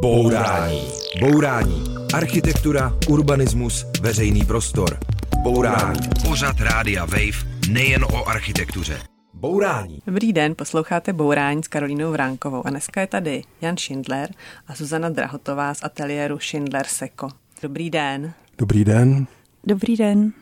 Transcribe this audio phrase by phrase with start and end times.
[0.00, 0.82] Bourání.
[1.20, 1.84] Bourání.
[2.14, 4.98] Architektura, urbanismus, veřejný prostor.
[5.42, 6.00] Bourání.
[6.28, 9.00] Pořad Rádia Wave nejen o architektuře.
[9.34, 9.98] Bourání.
[10.06, 14.30] Dobrý den, posloucháte Bourání s Karolínou Vránkovou a dneska je tady Jan Schindler
[14.68, 17.28] a Zuzana Drahotová z ateliéru Schindler Seko.
[17.62, 18.32] Dobrý den.
[18.58, 19.26] Dobrý den.
[19.64, 20.32] Dobrý den.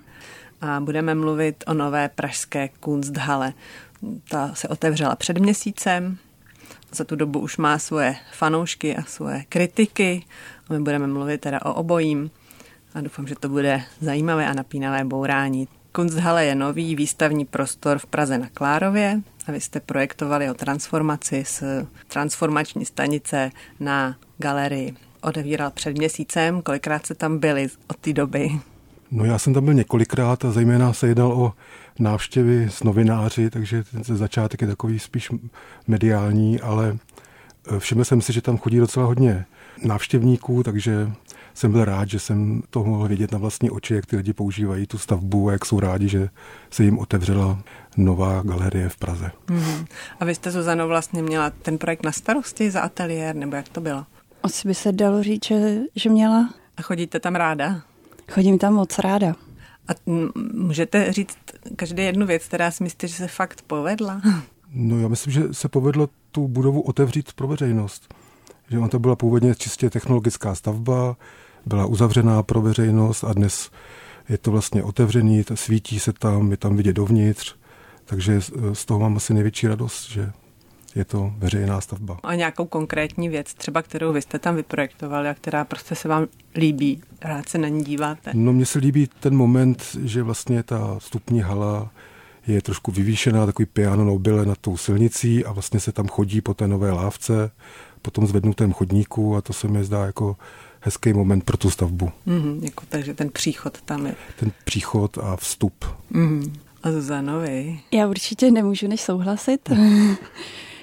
[0.61, 3.52] A budeme mluvit o nové pražské Kunsthalle.
[4.29, 6.18] Ta se otevřela před měsícem,
[6.93, 10.23] za tu dobu už má svoje fanoušky a svoje kritiky.
[10.68, 12.30] A my budeme mluvit teda o obojím
[12.95, 15.69] a doufám, že to bude zajímavé a napínavé bourání.
[15.93, 21.45] Kunsthalle je nový výstavní prostor v Praze na Klárově a vy jste projektovali o transformaci
[21.46, 21.62] z
[22.09, 24.95] transformační stanice na galerii.
[25.20, 28.51] Odevíral před měsícem, kolikrát se tam byli od té doby?
[29.10, 31.52] No já jsem tam byl několikrát a zejména se jednal o
[31.98, 35.30] návštěvy s novináři, takže ten začátek je takový spíš
[35.87, 36.98] mediální, ale
[37.77, 39.45] e, všiml jsem si, že tam chodí docela hodně
[39.84, 41.12] návštěvníků, takže
[41.55, 44.87] jsem byl rád, že jsem to mohl vidět na vlastní oči, jak ty lidi používají
[44.87, 46.29] tu stavbu a jak jsou rádi, že
[46.71, 47.59] se jim otevřela
[47.96, 49.30] nová galerie v Praze.
[49.46, 49.87] Mm-hmm.
[50.21, 53.80] A vy jste, Zuzano, vlastně měla ten projekt na starosti za ateliér, nebo jak to
[53.80, 54.07] bylo?
[54.43, 56.51] Asi by se dalo říct, že, že měla.
[56.77, 57.80] A chodíte tam ráda?
[58.30, 59.35] Chodím tam moc ráda.
[59.88, 59.92] A
[60.54, 61.38] můžete říct
[61.76, 64.22] každé jednu věc, která si myslíte, že se fakt povedla?
[64.72, 68.14] No já myslím, že se povedlo tu budovu otevřít pro veřejnost.
[68.70, 71.16] Že on to byla původně čistě technologická stavba,
[71.66, 73.70] byla uzavřená pro veřejnost a dnes
[74.28, 77.54] je to vlastně otevřený, svítí se tam, je tam vidět dovnitř,
[78.04, 78.41] takže
[78.72, 80.32] z toho mám asi největší radost, že
[80.99, 82.19] je to veřejná stavba.
[82.22, 86.27] A nějakou konkrétní věc, třeba kterou vy jste tam vyprojektovali a která prostě se vám
[86.55, 88.31] líbí, rád se na ní díváte?
[88.34, 91.91] No mně se líbí ten moment, že vlastně ta vstupní hala
[92.47, 96.55] je trošku vyvýšená, takový piano nobile nad tou silnicí a vlastně se tam chodí po
[96.55, 97.50] té nové lávce,
[98.03, 100.37] po tom zvednutém chodníku a to se mi zdá jako
[100.81, 102.10] hezký moment pro tu stavbu.
[102.27, 104.15] Mm-hmm, jako, takže ten příchod tam je.
[104.41, 105.84] Ten příchod a vstup.
[106.12, 106.53] Mm-hmm.
[106.83, 107.81] A Zuzanovi?
[107.93, 109.71] Já určitě nemůžu než souhlasit.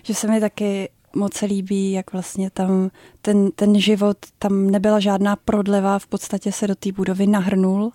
[0.06, 2.90] že se mi taky moc líbí, jak vlastně tam
[3.22, 7.92] ten, ten život, tam nebyla žádná prodleva, v podstatě se do té budovy nahrnul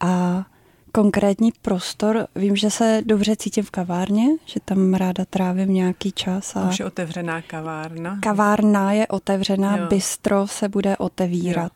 [0.00, 0.44] a
[0.92, 6.56] konkrétní prostor, vím, že se dobře cítím v kavárně, že tam ráda trávím nějaký čas.
[6.56, 8.18] A Už je otevřená kavárna?
[8.22, 9.86] Kavárna je otevřená, jo.
[9.86, 11.72] bistro se bude otevírat.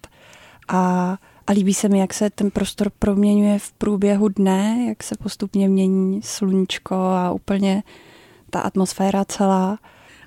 [0.69, 1.17] A,
[1.47, 5.69] a líbí se mi, jak se ten prostor proměňuje v průběhu dne, jak se postupně
[5.69, 7.83] mění sluníčko a úplně
[8.51, 9.79] ta atmosféra celá.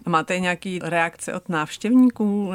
[0.06, 2.51] A máte nějaký reakce od návštěvníků?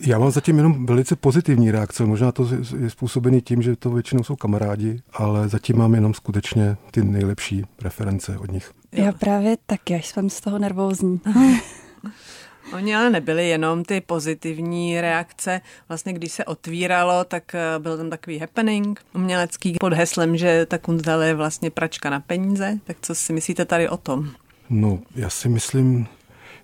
[0.00, 2.04] Já mám zatím jenom velice pozitivní reakce.
[2.04, 2.48] Možná to
[2.78, 7.64] je způsobený tím, že to většinou jsou kamarádi, ale zatím mám jenom skutečně ty nejlepší
[7.82, 8.72] reference od nich.
[8.92, 11.20] Já právě taky, až jsem z toho nervózní.
[12.72, 15.60] Oni ale nebyly jenom ty pozitivní reakce.
[15.88, 20.78] Vlastně když se otvíralo, tak eh, byl tam takový happening umělecký pod heslem, že ta
[20.78, 22.78] kunzele je vlastně pračka na peníze.
[22.84, 24.30] Tak co si myslíte tady o tom?
[24.70, 26.06] No, já si myslím,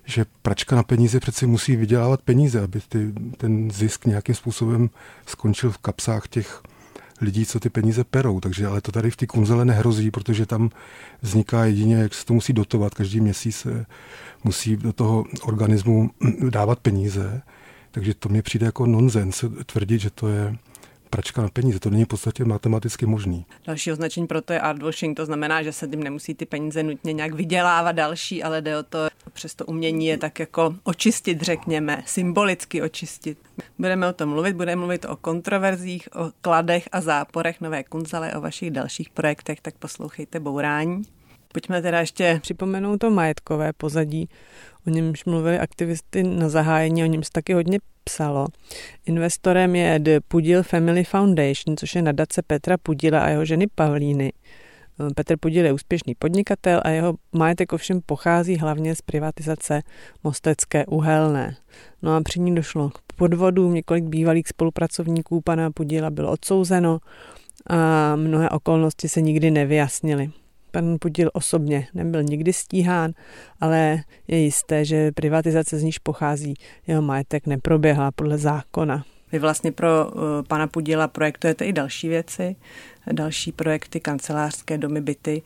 [0.05, 4.89] že pračka na peníze přeci musí vydělávat peníze, aby ty, ten zisk nějakým způsobem
[5.25, 6.61] skončil v kapsách těch
[7.21, 8.39] lidí, co ty peníze perou.
[8.39, 10.69] Takže ale to tady v té kunzele nehrozí, protože tam
[11.21, 12.93] vzniká jedině, jak se to musí dotovat.
[12.93, 13.85] Každý měsíc se
[14.43, 16.09] musí do toho organismu
[16.49, 17.41] dávat peníze.
[17.91, 20.57] Takže to mi přijde jako nonsens tvrdit, že to je
[21.15, 21.79] pračka na peníze.
[21.79, 23.45] To není v podstatě matematicky možný.
[23.65, 27.13] Další označení pro to je artwashing, to znamená, že se tím nemusí ty peníze nutně
[27.13, 32.03] nějak vydělávat další, ale jde o to, přes to umění je tak jako očistit, řekněme,
[32.05, 33.37] symbolicky očistit.
[33.79, 38.41] Budeme o tom mluvit, budeme mluvit o kontroverzích, o kladech a záporech nové kunzale, o
[38.41, 41.03] vašich dalších projektech, tak poslouchejte Bourání.
[41.55, 44.29] Pojďme teda ještě připomenout to majetkové pozadí,
[44.87, 48.47] o němž mluvili aktivisty na zahájení, o něm se taky hodně psalo.
[49.05, 54.33] Investorem je The Pudil Family Foundation, což je nadace Petra Pudila a jeho ženy Pavlíny.
[55.15, 59.81] Petr Pudil je úspěšný podnikatel a jeho majetek ovšem pochází hlavně z privatizace
[60.23, 61.55] Mostecké uhelné.
[62.01, 66.99] No a při ní došlo k podvodům, několik bývalých spolupracovníků pana Pudila bylo odsouzeno
[67.67, 70.31] a mnohé okolnosti se nikdy nevyjasnily.
[70.75, 73.11] Pan Pudil osobně nebyl nikdy stíhán,
[73.61, 76.53] ale je jisté, že privatizace z níž pochází
[76.87, 79.05] jeho majetek neproběhla podle zákona.
[79.31, 82.55] Vy vlastně pro uh, pana Pudila projektujete i další věci,
[83.11, 85.41] další projekty, kancelářské domy, byty.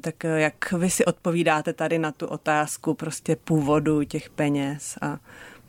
[0.00, 5.18] Tak uh, jak vy si odpovídáte tady na tu otázku prostě původu těch peněz a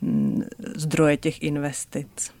[0.02, 0.42] mm,
[0.76, 2.37] zdroje těch investic?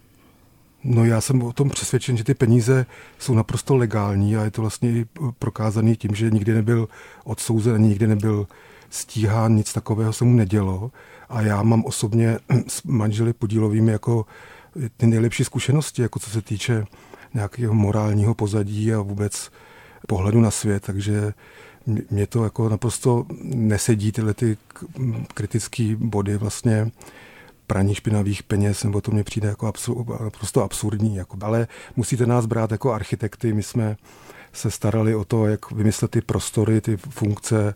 [0.90, 2.86] No já jsem o tom přesvědčen, že ty peníze
[3.18, 5.06] jsou naprosto legální a je to vlastně
[5.38, 6.88] prokázaný tím, že nikdy nebyl
[7.24, 8.46] odsouzen ani nikdy nebyl
[8.90, 10.90] stíhán, nic takového se mu nedělo.
[11.28, 12.38] A já mám osobně
[12.68, 14.26] s manželi podílovými jako
[14.96, 16.84] ty nejlepší zkušenosti, jako co se týče
[17.34, 19.50] nějakého morálního pozadí a vůbec
[20.06, 21.32] pohledu na svět, takže
[22.10, 24.56] mě to jako naprosto nesedí tyhle ty
[25.34, 26.90] kritické body vlastně
[27.68, 31.16] praní špinavých peněz, nebo to mně přijde jako absur, naprosto absurdní.
[31.16, 31.36] Jako.
[31.40, 33.96] Ale musíte nás brát jako architekty, my jsme
[34.52, 37.74] se starali o to, jak vymyslet ty prostory, ty funkce,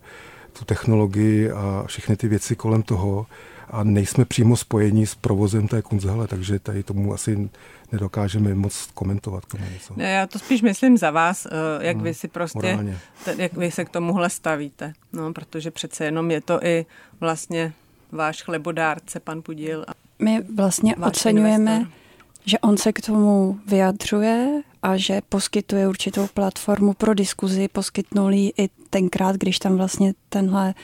[0.58, 3.26] tu technologii a všechny ty věci kolem toho
[3.70, 7.50] a nejsme přímo spojení s provozem té kunzhale, takže tady tomu asi
[7.92, 9.44] nedokážeme moc komentovat.
[9.44, 9.94] K tomu něco.
[9.96, 12.78] Ne, já to spíš myslím za vás, eh, jak no, vy si prostě,
[13.24, 14.92] t- jak vy se k tomuhle stavíte.
[15.12, 16.86] No, protože přece jenom je to i
[17.20, 17.72] vlastně
[18.12, 19.84] váš chlebodárce, pan Pudil.
[20.18, 21.98] My vlastně oceňujeme, investor.
[22.46, 28.52] že on se k tomu vyjadřuje a že poskytuje určitou platformu pro diskuzi, poskytnul ji
[28.58, 30.74] i tenkrát, když tam vlastně tenhle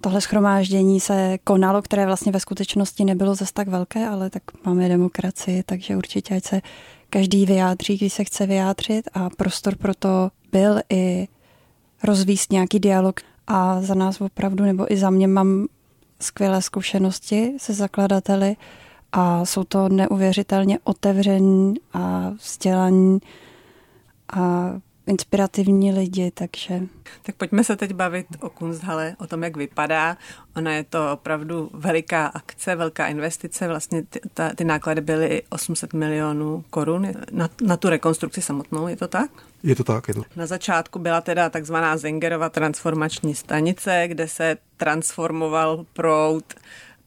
[0.00, 4.88] tohle schromáždění se konalo, které vlastně ve skutečnosti nebylo zas tak velké, ale tak máme
[4.88, 6.60] demokracii, takže určitě ať se
[7.10, 11.28] každý vyjádří, když se chce vyjádřit a prostor pro to byl i
[12.04, 15.66] rozvíst nějaký dialog a za nás opravdu, nebo i za mě mám
[16.22, 18.56] skvělé zkušenosti se zakladateli
[19.12, 23.18] a jsou to neuvěřitelně otevření a vzdělaní
[24.32, 24.72] a
[25.06, 26.80] inspirativní lidi, takže...
[27.22, 30.16] Tak pojďme se teď bavit o Kunsthalle, o tom, jak vypadá.
[30.56, 33.68] Ona je to opravdu veliká akce, velká investice.
[33.68, 38.96] Vlastně ty, ta, ty náklady byly 800 milionů korun na, na tu rekonstrukci samotnou, je
[38.96, 39.30] to tak?
[39.62, 40.22] Je to tak, je to.
[40.36, 46.44] Na začátku byla teda takzvaná Zengerova transformační stanice, kde se transformoval proud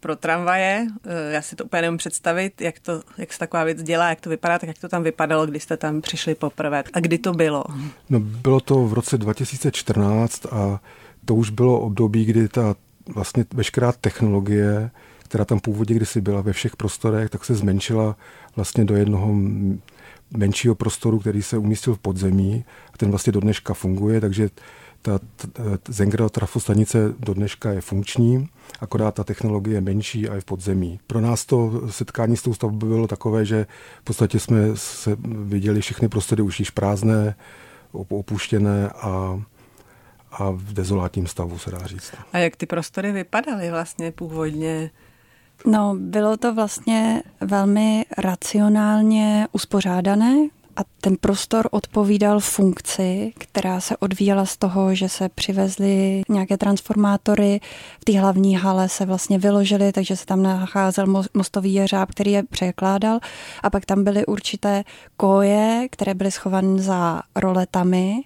[0.06, 0.88] pro tramvaje.
[1.06, 4.22] Eh, já si to úplně nemůžu představit, jak, to, jak se taková věc dělá, jak
[4.22, 6.84] to vypadá, tak jak to tam vypadalo, když jste tam přišli poprvé.
[6.94, 7.64] A kdy to bylo?
[8.10, 10.80] No, bylo to v roce 2014 a
[11.26, 12.76] to už bylo období, kdy ta
[13.16, 14.92] vlastně veškerá technologie,
[15.24, 18.16] která tam původně kdysi byla ve všech prostorech, tak se zmenšila
[18.56, 19.34] vlastně do jednoho
[20.38, 24.50] menšího prostoru, který se umístil v podzemí a ten vlastně do dneška funguje, takže
[25.02, 25.20] ta,
[26.16, 28.50] ta trafostanice do dneška je funkční,
[28.80, 31.00] akorát ta technologie je menší a je v podzemí.
[31.08, 33.68] Pro nás to setkání s tou stavbou bylo takové, že
[34.02, 37.36] v podstatě jsme se viděli všechny prostory už již prázdné,
[37.92, 39.42] opuštěné a
[40.38, 42.14] a v dezolátním stavu, se dá říct.
[42.34, 44.92] A jak ty prostory vypadaly vlastně původně?
[45.66, 50.48] No, bylo to vlastně velmi racionálně uspořádané
[50.78, 57.60] a ten prostor odpovídal funkci, která se odvíjela z toho, že se přivezly nějaké transformátory,
[58.02, 62.44] v té hlavní hale se vlastně vyložily, takže se tam nacházel mostový jeřáb, který je
[62.44, 63.20] překládal.
[63.64, 64.84] A pak tam byly určité
[65.18, 68.22] koje, které byly schované za roletami.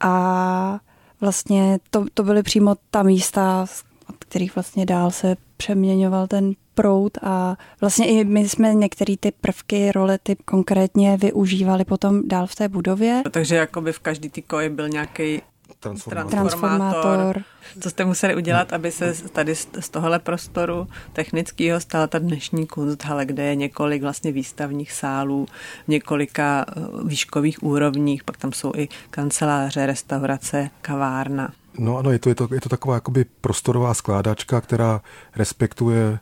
[0.00, 0.80] A
[1.20, 3.66] vlastně to, to byly přímo ta místa,
[4.08, 9.32] od kterých vlastně dál se přeměňoval ten prout a vlastně i my jsme některé ty
[9.40, 13.22] prvky, rolety konkrétně využívali potom dál v té budově.
[13.30, 15.42] Takže jakoby v každý ty koji byl nějaký
[15.80, 16.30] transformátor.
[16.30, 17.42] transformátor.
[17.80, 23.26] Co jste museli udělat, aby se tady z tohohle prostoru technického stala ta dnešní kunsthalle,
[23.26, 25.46] kde je několik vlastně výstavních sálů
[25.84, 31.52] v několika eh, výškových úrovních, pak tam jsou i kanceláře, restaurace, kavárna.
[31.78, 35.00] No ano, je to, je to, je to taková jakoby prostorová skládačka, která
[35.36, 36.18] respektuje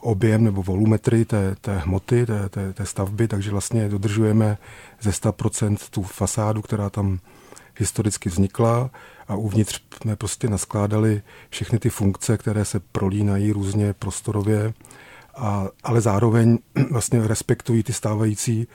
[0.00, 4.58] objem nebo volumetry té, té hmoty, té, té, té stavby, takže vlastně dodržujeme
[5.00, 7.18] ze 100% tu fasádu, která tam
[7.76, 8.90] historicky vznikla
[9.28, 14.74] a uvnitř jsme prostě naskládali všechny ty funkce, které se prolínají různě prostorově,
[15.36, 16.58] a, ale zároveň
[16.90, 18.68] vlastně respektují ty stávající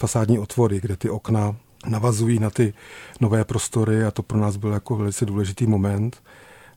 [0.00, 2.74] fasádní otvory, kde ty okna navazují na ty
[3.20, 6.22] nové prostory a to pro nás byl jako velice důležitý moment.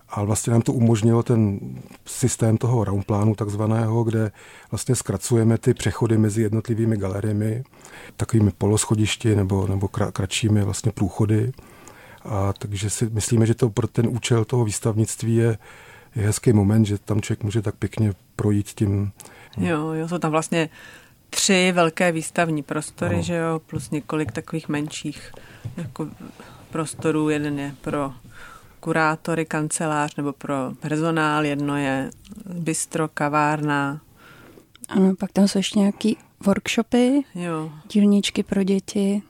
[0.10, 1.60] A vlastně nám to umožnilo ten
[2.06, 4.32] systém toho roundplánu takzvaného, kde
[4.72, 7.64] vlastně zkracujeme ty přechody mezi jednotlivými galeriemi,
[8.18, 11.52] takovými poloschodišti nebo, nebo kratšími vlastně průchody.
[12.26, 15.58] A takže si myslíme, že to pro ten účel toho výstavnictví je,
[16.16, 19.12] je hezký moment, že tam člověk může tak pěkně projít tím.
[19.58, 20.70] Jo, jo, jsou tam vlastně
[21.36, 23.22] tři velké výstavní prostory, no.
[23.22, 25.32] že jo, plus několik takových menších
[25.78, 26.08] jako
[26.70, 27.30] prostorů.
[27.30, 28.14] Jeden je pro
[28.80, 32.10] kurátory, kancelář nebo pro personál, jedno je
[32.54, 34.02] bistro, kavárna.
[34.90, 37.72] Ano, pak tam jsou ještě nějaký workshopy, jo.
[37.92, 39.22] dílničky pro děti.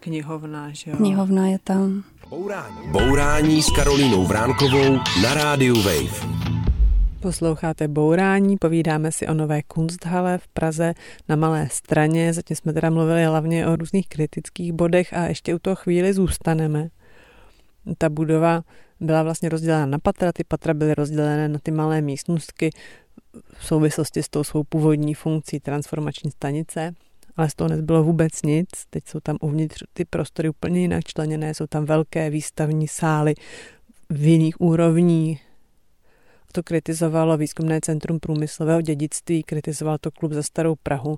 [0.00, 0.96] Knihovna, že jo.
[0.96, 2.04] Knihovna je tam.
[2.28, 2.88] Bourání.
[2.90, 6.59] Bourání s Karolínou Vránkovou na rádiu Wave.
[7.22, 10.94] Posloucháte Bourání, povídáme si o nové Kunsthalle v Praze
[11.28, 12.32] na Malé straně.
[12.32, 16.88] Zatím jsme teda mluvili hlavně o různých kritických bodech a ještě u toho chvíli zůstaneme.
[17.98, 18.62] Ta budova
[19.00, 22.70] byla vlastně rozdělena na patra, ty patra byly rozdělené na ty malé místnostky
[23.54, 26.94] v souvislosti s tou svou původní funkcí transformační stanice,
[27.36, 28.68] ale z toho nezbylo vůbec nic.
[28.90, 33.34] Teď jsou tam uvnitř ty prostory úplně jinak členěné, jsou tam velké výstavní sály
[34.10, 35.49] v jiných úrovních.
[36.52, 41.16] To kritizovalo Výzkumné centrum průmyslového dědictví, kritizoval to klub za starou Prahu.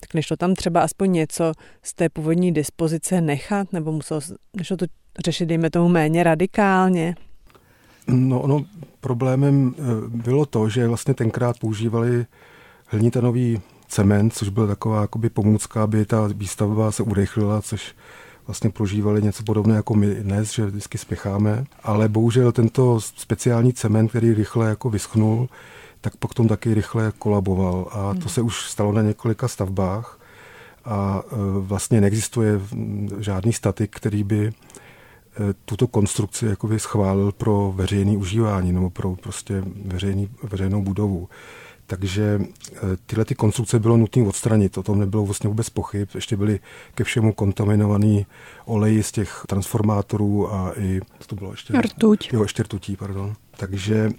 [0.00, 1.52] Tak nešlo tam třeba aspoň něco
[1.82, 4.20] z té původní dispozice nechat, nebo muselo,
[4.56, 4.86] nešlo to
[5.24, 7.14] řešit, dejme tomu, méně radikálně?
[8.08, 8.64] No, no,
[9.00, 12.26] problémem eh, bylo to, že vlastně tenkrát používali
[12.86, 17.94] hlinitanový cement, což byla taková jakoby pomůcka, aby ta výstavba se urychlila, což
[18.46, 21.64] vlastně prožívali něco podobné jako my dnes, že vždycky spěcháme.
[21.82, 25.48] Ale bohužel tento speciální cement, který rychle jako vyschnul,
[26.00, 27.88] tak potom taky rychle kolaboval.
[27.90, 28.28] A to hmm.
[28.28, 30.20] se už stalo na několika stavbách.
[30.84, 32.60] A e, vlastně neexistuje
[33.18, 34.52] žádný statik, který by e,
[35.64, 41.28] tuto konstrukci jakoby schválil pro veřejné užívání nebo pro prostě veřejný, veřejnou budovu.
[41.86, 46.08] Takže eh, tyhle ty konstrukce bylo nutné odstranit, o tom nebylo vlastně vůbec pochyb.
[46.14, 46.60] Ještě byly
[46.94, 48.26] ke všemu kontaminovaný
[48.64, 51.80] oleji z těch transformátorů a i, co to bylo ještě?
[51.80, 52.32] Rtuť.
[52.32, 53.34] Jo, ještě rtutí, pardon.
[53.56, 54.10] Takže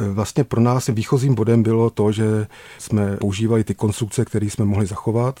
[0.00, 2.46] eh, vlastně pro nás výchozím bodem bylo to, že
[2.78, 5.40] jsme používali ty konstrukce, které jsme mohli zachovat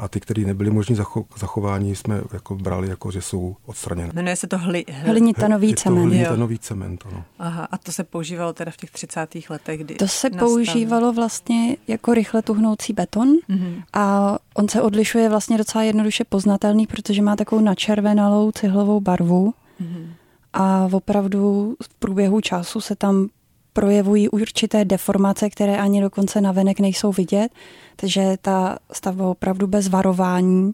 [0.00, 4.10] a ty, které nebyly možné zacho- zachování, jsme jako brali, jako že jsou odstraněné.
[4.14, 6.04] Jmenuje se to hli, hlinitanový cement.
[6.04, 7.24] Hlinitanový cement, ano.
[7.38, 9.28] Aha, a to se používalo teda v těch 30.
[9.50, 10.48] letech, kdy To se nastavil.
[10.48, 13.82] používalo vlastně jako rychle tuhnoucí beton mm-hmm.
[13.92, 20.06] a on se odlišuje vlastně docela jednoduše poznatelný, protože má takovou načervenalou cihlovou barvu mm-hmm.
[20.52, 23.28] a opravdu v průběhu času se tam
[23.72, 27.52] projevují určité deformace, které ani dokonce na venek nejsou vidět,
[27.96, 30.72] takže ta stavba opravdu bez varování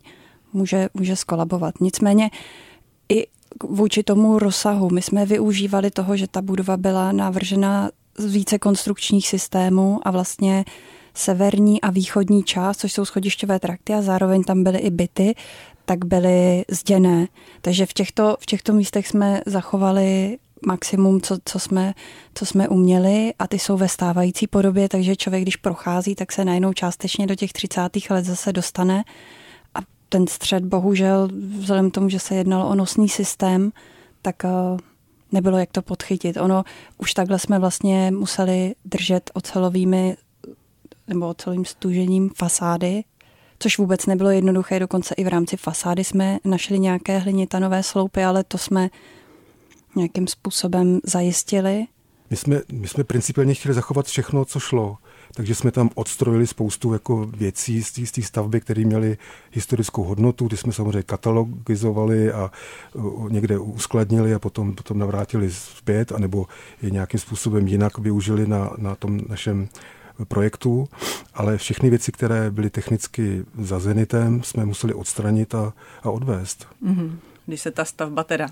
[0.53, 1.75] může, může skolabovat.
[1.81, 2.31] Nicméně
[3.09, 3.27] i
[3.65, 9.29] vůči tomu rozsahu, my jsme využívali toho, že ta budova byla navržena z více konstrukčních
[9.29, 10.65] systémů a vlastně
[11.15, 15.35] severní a východní část, což jsou schodišťové trakty a zároveň tam byly i byty,
[15.85, 17.29] tak byly zděné.
[17.61, 21.95] Takže v těchto, v těchto místech jsme zachovali maximum, co, co, jsme,
[22.35, 26.45] co jsme uměli a ty jsou ve stávající podobě, takže člověk, když prochází, tak se
[26.45, 27.81] najednou částečně do těch 30.
[28.11, 29.05] let zase dostane
[29.75, 33.73] a ten střed bohužel, vzhledem k tomu, že se jednalo o nosný systém,
[34.23, 34.49] tak eh,
[35.33, 36.37] nebylo jak to podchytit.
[36.37, 36.65] Ono,
[36.99, 40.17] už takhle jsme vlastně museli držet ocelovými
[41.09, 43.05] nebo ocelovým stužením fasády,
[43.59, 48.45] což vůbec nebylo jednoduché, dokonce i v rámci fasády jsme našli nějaké hlinitanové sloupy, ale
[48.45, 48.91] to jsme
[49.97, 51.87] nějakým způsobem zajistili?
[52.31, 54.99] My jsme, my jsme principiálně chtěli zachovat všechno, co šlo.
[55.35, 59.19] Takže jsme tam odstrojili spoustu jako věcí z té stavby, které měly
[59.53, 60.49] historickou hodnotu.
[60.49, 62.51] Ty jsme samozřejmě katalogizovali a
[63.29, 66.47] někde uskladnili a potom, potom navrátili zpět, anebo
[66.83, 69.69] je nějakým způsobem jinak využili na, na tom našem
[70.29, 70.89] projektu,
[71.35, 75.73] ale všechny věci, které byly technicky za Zenitem, jsme museli odstranit a,
[76.03, 76.67] a odvést.
[76.85, 77.11] Mm-hmm
[77.47, 78.49] když se ta stavba teda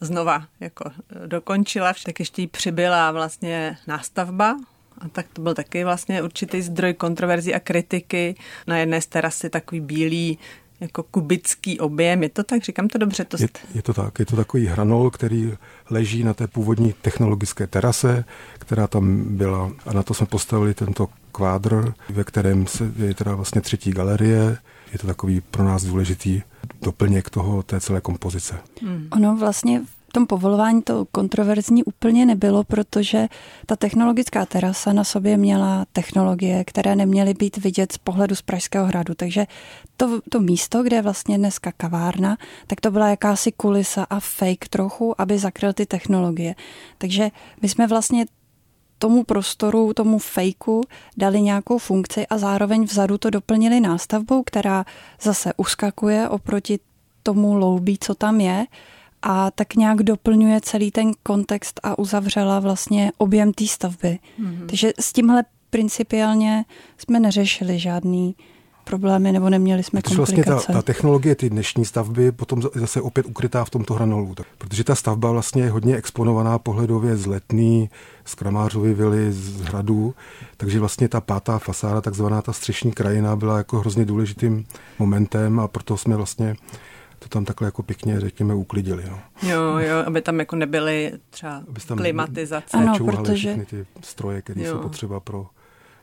[0.00, 0.90] znova jako
[1.26, 4.56] dokončila, tak ještě jí přibyla vlastně nástavba,
[4.98, 8.34] a tak to byl taky vlastně určitý zdroj kontroverzí a kritiky.
[8.66, 10.38] Na jedné z terasy takový bílý
[10.80, 12.22] jako kubický objem.
[12.22, 12.62] Je to tak?
[12.62, 13.24] Říkám to dobře?
[13.24, 14.18] To je, je to tak.
[14.18, 15.52] Je to takový hranol, který
[15.90, 18.24] leží na té původní technologické terase,
[18.58, 19.72] která tam byla.
[19.86, 24.58] A na to jsme postavili tento kvádr, ve kterém se, je teda vlastně třetí galerie.
[24.92, 26.42] Je to takový pro nás důležitý
[26.82, 28.54] doplněk toho, té celé kompozice.
[28.82, 29.08] Hmm.
[29.12, 33.28] Ono vlastně v tom povolování to kontroverzní úplně nebylo, protože
[33.66, 38.86] ta technologická terasa na sobě měla technologie, které neměly být vidět z pohledu z Pražského
[38.86, 39.14] hradu.
[39.14, 39.46] Takže
[39.96, 42.36] to, to místo, kde je vlastně dneska kavárna,
[42.66, 46.54] tak to byla jakási kulisa a fake trochu, aby zakryl ty technologie.
[46.98, 47.30] Takže
[47.62, 48.26] my jsme vlastně
[48.98, 50.80] tomu prostoru, tomu fejku
[51.16, 54.84] dali nějakou funkci a zároveň vzadu to doplnili nástavbou, která
[55.22, 56.78] zase uskakuje oproti
[57.22, 58.66] tomu loubí, co tam je
[59.22, 64.18] a tak nějak doplňuje celý ten kontext a uzavřela vlastně objem té stavby.
[64.40, 64.66] Mm-hmm.
[64.66, 66.64] Takže s tímhle principiálně
[66.98, 68.36] jsme neřešili žádný
[68.84, 70.50] problémy nebo neměli jsme Protože komplikace.
[70.50, 74.34] vlastně ta, ta technologie, ty dnešní stavby potom zase opět ukrytá v tomto hranolu.
[74.34, 77.90] Tak, protože ta stavba vlastně je hodně exponovaná pohledově z Letný,
[78.24, 80.14] z Kramářovy vily, z hradu,
[80.56, 84.66] takže vlastně ta pátá fasáda, takzvaná ta střešní krajina, byla jako hrozně důležitým
[84.98, 86.56] momentem a proto jsme vlastně
[87.18, 89.04] to tam takhle jako pěkně, řekněme, uklidili.
[89.10, 89.20] No.
[89.48, 92.76] Jo, jo, aby tam jako nebyly třeba tam klimatizace.
[92.76, 93.48] Ano, protože...
[93.48, 95.46] všechny ty stroje, které jsou potřeba pro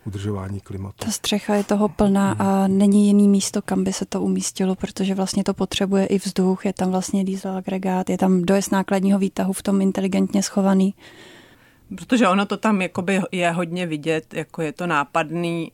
[0.05, 1.05] udržování klimatu.
[1.05, 5.15] Ta střecha je toho plná a není jiný místo, kam by se to umístilo, protože
[5.15, 9.53] vlastně to potřebuje i vzduch, je tam vlastně diesel agregát, je tam dojezd nákladního výtahu
[9.53, 10.93] v tom inteligentně schovaný.
[11.95, 15.71] Protože ono to tam jakoby je hodně vidět, jako je to nápadný,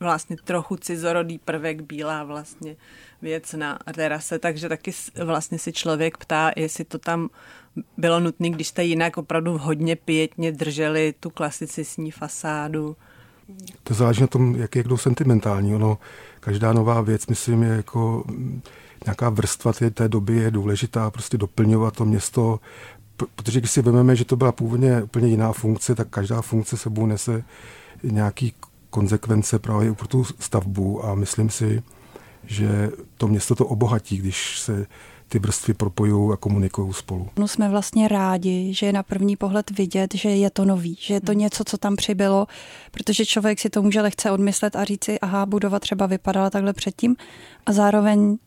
[0.00, 2.76] vlastně trochu cizorodý prvek, bílá vlastně
[3.22, 4.92] věc na terase, takže taky
[5.24, 7.28] vlastně si člověk ptá, jestli to tam
[7.96, 12.96] bylo nutné, když jste jinak opravdu hodně pětně drželi tu klasicistní fasádu.
[13.82, 15.74] To záleží na tom, jak je kdo sentimentální.
[15.74, 15.98] Ono,
[16.40, 18.24] každá nová věc, myslím, je jako
[19.06, 22.60] nějaká vrstva té, té doby je důležitá, prostě doplňovat to město,
[23.36, 27.06] protože když si vezmeme, že to byla původně úplně jiná funkce, tak každá funkce sebou
[27.06, 27.44] nese
[28.02, 28.54] nějaký
[28.90, 31.82] konsekvence právě pro tu stavbu a myslím si,
[32.44, 34.86] že to město to obohatí, když se
[35.32, 37.28] ty vrstvy propojují a komunikují spolu.
[37.38, 41.14] No jsme vlastně rádi, že je na první pohled vidět, že je to nový, že
[41.14, 42.46] je to něco, co tam přibylo,
[42.90, 47.16] protože člověk si to může lehce odmyslet a říci, aha, budova třeba vypadala takhle předtím
[47.66, 48.38] a zároveň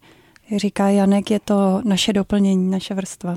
[0.56, 3.36] říká Janek, je to naše doplnění, naše vrstva.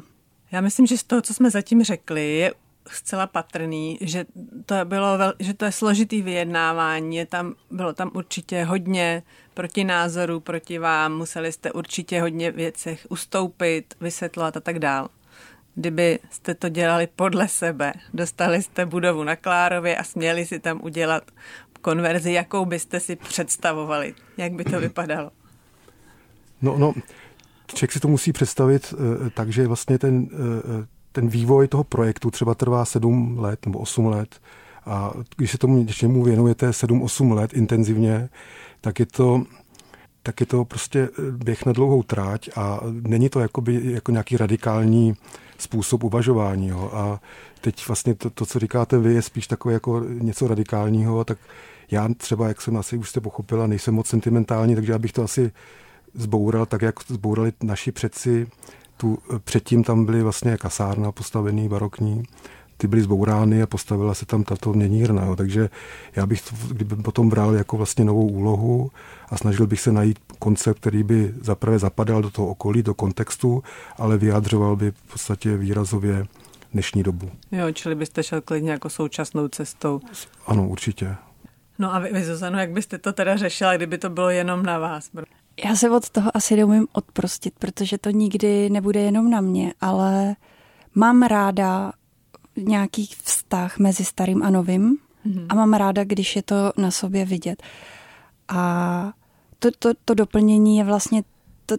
[0.52, 2.52] Já myslím, že z toho, co jsme zatím řekli, je
[2.90, 4.26] zcela patrný, že
[4.66, 9.22] to, bylo vel, že to je složitý vyjednávání, je tam, bylo tam určitě hodně
[9.58, 15.08] proti názoru, proti vám, museli jste určitě hodně věcech ustoupit, vysvětlovat a tak dál.
[15.74, 20.80] Kdyby jste to dělali podle sebe, dostali jste budovu na Klárově a směli si tam
[20.82, 21.22] udělat
[21.80, 25.30] konverzi, jakou byste si představovali, jak by to vypadalo?
[26.62, 26.94] No, no,
[27.66, 32.30] člověk si to musí představit uh, tak, že vlastně ten, uh, ten vývoj toho projektu
[32.30, 34.40] třeba trvá sedm let nebo osm let
[34.88, 38.28] a když se tomu něčemu věnujete sedm osm let intenzivně,
[38.80, 39.44] tak je to
[40.22, 45.16] tak je to prostě běh na dlouhou tráť a není to jakoby, jako nějaký radikální
[45.58, 46.68] způsob uvažování.
[46.68, 46.90] Jo.
[46.92, 47.20] A
[47.60, 51.38] teď vlastně to, to, co říkáte vy, je spíš takové jako něco radikálního, tak
[51.90, 55.22] já třeba, jak jsem asi už jste pochopila, nejsem moc sentimentální, takže já bych to
[55.22, 55.52] asi
[56.14, 58.46] zboural tak, jak zbourali naši předci.
[58.96, 62.22] Tu, předtím tam byly vlastně kasárna postavený barokní,
[62.78, 65.24] ty byly zbourány a postavila se tam tato měnírna.
[65.24, 65.36] Jo.
[65.36, 65.70] Takže
[66.16, 68.90] já bych to kdyby potom bral jako vlastně novou úlohu
[69.28, 73.62] a snažil bych se najít koncept, který by zaprvé zapadal do toho okolí, do kontextu,
[73.96, 76.26] ale vyjadřoval by v podstatě výrazově
[76.72, 77.30] dnešní dobu.
[77.52, 80.00] Jo, čili byste šel klidně jako současnou cestou.
[80.46, 81.16] Ano, určitě.
[81.78, 84.78] No a vy, vy Zuzano, jak byste to teda řešila, kdyby to bylo jenom na
[84.78, 85.10] vás?
[85.64, 90.36] Já se od toho asi neumím odprostit, protože to nikdy nebude jenom na mě, ale
[90.94, 91.92] mám ráda
[92.58, 95.46] nějaký vztah mezi starým a novým mm-hmm.
[95.48, 97.62] a mám ráda, když je to na sobě vidět.
[98.48, 99.12] A
[99.58, 101.22] to, to, to doplnění je vlastně
[101.66, 101.76] to,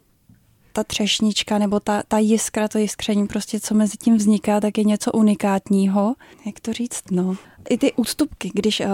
[0.74, 4.84] ta třešnička nebo ta, ta jiskra, to jiskření, prostě co mezi tím vzniká, tak je
[4.84, 6.16] něco unikátního.
[6.46, 7.36] Jak to říct, no.
[7.70, 8.86] I ty ústupky, když, uh,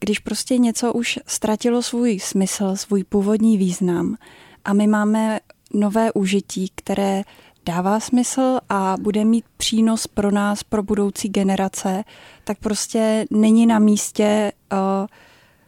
[0.00, 4.16] když prostě něco už ztratilo svůj smysl, svůj původní význam
[4.64, 5.40] a my máme
[5.74, 7.22] nové užití, které
[7.66, 12.04] dává smysl a bude mít přínos pro nás, pro budoucí generace,
[12.44, 14.78] tak prostě není na místě uh,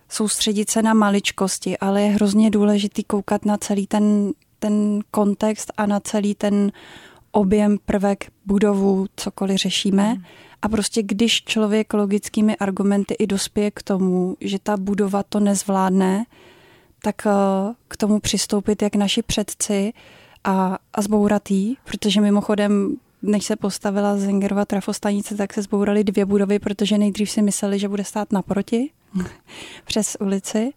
[0.08, 5.86] soustředit se na maličkosti, ale je hrozně důležitý koukat na celý ten, ten kontext a
[5.86, 6.72] na celý ten
[7.32, 10.14] objem prvek budovu, cokoliv řešíme.
[10.14, 10.22] Mm.
[10.62, 16.24] A prostě když člověk logickými argumenty i dospěje k tomu, že ta budova to nezvládne,
[17.02, 17.32] tak uh,
[17.88, 19.92] k tomu přistoupit jak naši předci,
[20.46, 26.58] a, a zbouratý, protože mimochodem než se postavila Zengerova trafostanice, tak se zbouraly dvě budovy,
[26.58, 28.90] protože nejdřív si mysleli, že bude stát naproti
[29.84, 30.72] přes ulici.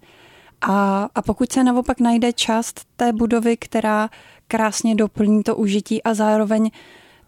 [0.61, 4.09] A, a pokud se naopak najde část té budovy, která
[4.47, 6.71] krásně doplní to užití a zároveň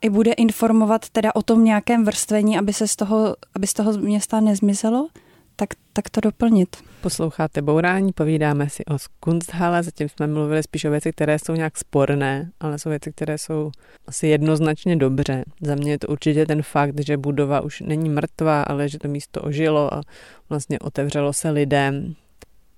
[0.01, 3.93] i bude informovat teda o tom nějakém vrstvení, aby se z toho, aby z toho
[3.93, 5.07] města nezmizelo,
[5.55, 6.77] tak, tak to doplnit.
[7.01, 11.77] Posloucháte Bourání, povídáme si o Kunsthalle, zatím jsme mluvili spíš o věci, které jsou nějak
[11.77, 13.71] sporné, ale jsou věci, které jsou
[14.07, 15.43] asi jednoznačně dobře.
[15.61, 19.07] Za mě je to určitě ten fakt, že budova už není mrtvá, ale že to
[19.07, 20.01] místo ožilo a
[20.49, 22.15] vlastně otevřelo se lidem.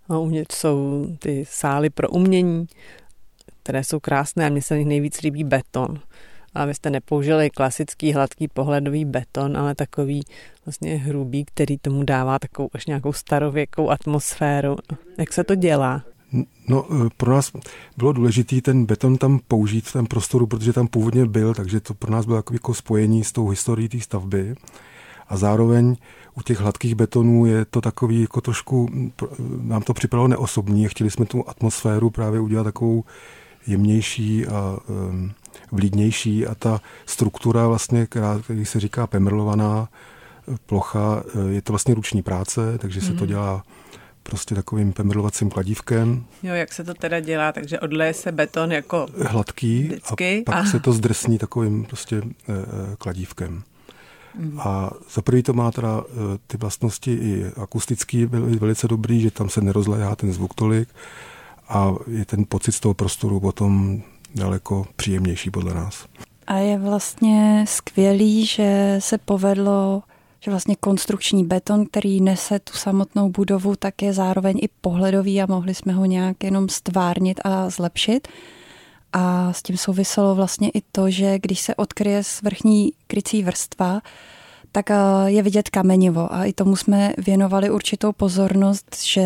[0.10, 2.68] A uvnitř jsou ty sály pro umění,
[3.64, 6.00] které jsou krásné a mně se nich nejvíc líbí beton
[6.56, 10.22] a vy jste nepoužili klasický hladký pohledový beton, ale takový
[10.66, 14.76] vlastně hrubý, který tomu dává takovou až nějakou starověkou atmosféru.
[15.18, 16.04] Jak se to dělá?
[16.68, 17.52] No, e, pro nás
[17.98, 21.94] bylo důležité ten beton tam použít v tom prostoru, protože tam původně byl, takže to
[21.94, 24.56] pro nás bylo jako spojení s tou historií té stavby.
[25.28, 25.96] A zároveň
[26.38, 28.90] u těch hladkých betonů je to takový jako trošku,
[29.62, 33.04] nám to připadalo neosobní, chtěli jsme tu atmosféru právě udělat takovou
[33.68, 35.32] jemnější a um,
[35.72, 39.90] vlídnější a ta struktura vlastně, která, který se říká pemrlovaná
[40.66, 43.18] plocha, je to vlastně ruční práce, takže se mm-hmm.
[43.18, 43.28] to mhm.
[43.28, 43.64] dělá
[44.24, 46.26] prostě takovým pemrlovacím kladívkem.
[46.44, 50.44] Jo, jak se to teda dělá, takže odleje se beton jako hladký vždycky.
[50.48, 50.66] a pak a...
[50.66, 52.24] se to zdrsní takovým prostě e,
[52.98, 53.64] kladívkem.
[54.36, 54.60] Mm.
[54.60, 59.50] A za prvý to má teda eh, ty vlastnosti i akustický velice dobrý, že tam
[59.50, 60.90] se nerozléhá ten zvuk tolik
[61.70, 64.02] a je ten pocit z toho prostoru potom
[64.36, 66.06] daleko příjemnější podle nás.
[66.48, 70.04] A je vlastně skvělý, že se povedlo,
[70.40, 75.46] že vlastně konstrukční beton, který nese tu samotnou budovu, tak je zároveň i pohledový a
[75.46, 78.28] mohli jsme ho nějak jenom stvárnit a zlepšit.
[79.14, 84.02] A s tím souviselo vlastně i to, že když se odkryje vrchní krycí vrstva,
[84.76, 89.24] tak eh, je vidět kamenivo a i tomu jsme věnovali určitou pozornost, že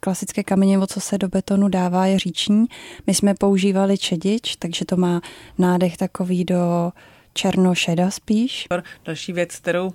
[0.00, 2.66] klasické kamenivo, co se do betonu dává, je říční.
[3.06, 5.20] My jsme používali čedič, takže to má
[5.58, 6.92] nádech takový do
[7.34, 8.66] černošeda spíš.
[9.04, 9.92] Další věc, kterou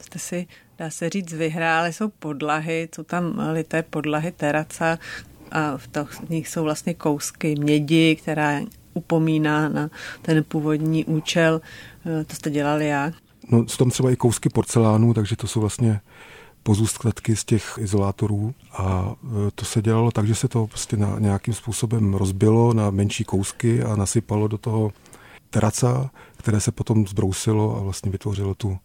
[0.00, 0.46] jste si,
[0.78, 4.98] dá se říct, vyhráli, jsou podlahy, jsou tam lité podlahy teraca
[5.52, 8.60] a v, to, v nich jsou vlastně kousky mědi, která
[8.94, 9.90] upomíná na
[10.22, 11.60] ten původní účel.
[12.06, 13.14] Eh, to jste dělali jak?
[13.50, 16.00] No, jsou tam třeba i kousky porcelánu, takže to jsou vlastně
[16.62, 19.14] pozůstatky z těch izolátorů a
[19.48, 23.24] e, to se dělalo tak, že se to prostě na nějakým způsobem rozbilo na menší
[23.24, 24.92] kousky a nasypalo do toho
[25.50, 28.78] teraca, které se potom zbrousilo a vlastně vytvořilo tu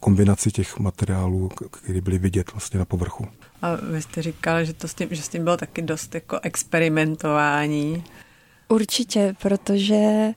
[0.00, 3.26] kombinaci těch materiálů, které byly vidět vlastně na povrchu.
[3.62, 6.38] A vy jste říkal, že, to s tím, že s tím bylo taky dost jako
[6.42, 8.04] experimentování.
[8.68, 10.30] Určitě, protože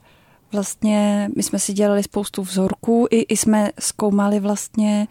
[0.56, 5.08] vlastně my jsme si dělali spoustu vzorků, i, i jsme zkoumali vlastně,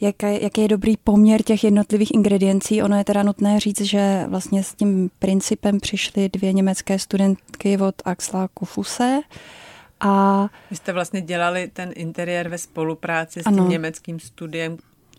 [0.00, 2.82] jaký, jaký je dobrý poměr těch jednotlivých ingrediencí.
[2.82, 7.94] Ono je teda nutné říct, že vlastně s tím principem přišly dvě německé studentky od
[8.04, 9.20] Axla Kufuse,
[10.00, 13.56] a Vy jste vlastně dělali ten interiér ve spolupráci s ano.
[13.56, 14.78] tím německým studiem.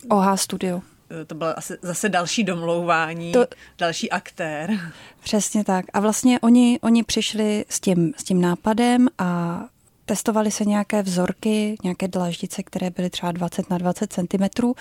[0.10, 0.82] OH Studio.
[1.10, 3.46] Eh, to bylo asi zase další domlouvání, to,
[3.78, 4.80] další aktér.
[5.24, 5.86] Přesně tak.
[5.94, 9.62] A vlastně oni, oni přišli s tím, s tím nápadem a
[10.06, 14.74] testovali se nějaké vzorky, nějaké dlaždice, které byly třeba 20 na 20 cm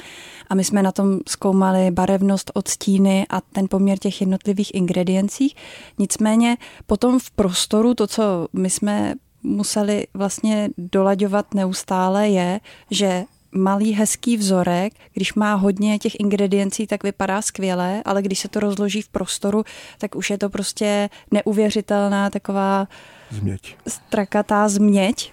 [0.51, 5.55] a my jsme na tom zkoumali barevnost od stíny a ten poměr těch jednotlivých ingrediencí.
[5.99, 6.57] Nicméně
[6.87, 12.61] potom v prostoru to, co my jsme museli vlastně dolaďovat neustále, je,
[12.91, 18.49] že malý hezký vzorek, když má hodně těch ingrediencí, tak vypadá skvěle, ale když se
[18.49, 19.65] to rozloží v prostoru,
[19.99, 22.89] tak už je to prostě neuvěřitelná taková
[23.31, 23.77] změť.
[23.89, 25.33] strakatá změť.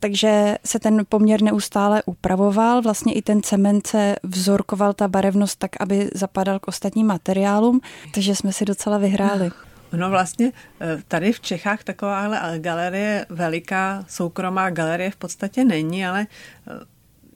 [0.00, 5.70] Takže se ten poměr neustále upravoval, vlastně i ten cement se vzorkoval ta barevnost tak,
[5.80, 7.80] aby zapadal k ostatním materiálům,
[8.14, 9.50] takže jsme si docela vyhráli.
[9.96, 16.26] No vlastně eh, tady v Čechách taková galerie, veliká soukromá galerie v podstatě není, ale
[16.26, 16.93] eh,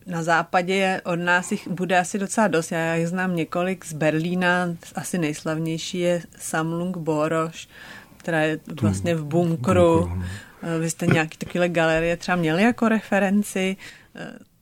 [0.09, 2.73] na západě od nás jich bude asi docela dost.
[2.73, 7.69] Já jich znám několik z Berlína, asi nejslavnější je Samlung Boroš,
[8.17, 10.01] která je vlastně v bunkru.
[10.01, 10.23] No.
[10.63, 13.77] Eh, vy jste nějaký takové galerie třeba měli jako referenci?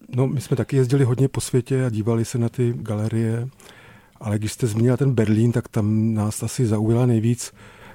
[0.09, 3.49] No, my jsme taky jezdili hodně po světě a dívali se na ty galerie,
[4.21, 7.53] ale když jste zmínila ten Berlín, tak tam nás asi zaujala nejvíc